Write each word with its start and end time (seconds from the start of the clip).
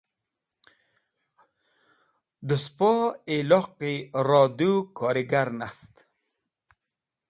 Dẽ 2.47 2.61
spo 2.65 2.91
iloqayi 3.37 3.95
radũw 4.27 4.77
korigar 4.97 5.47
nast. 5.59 5.93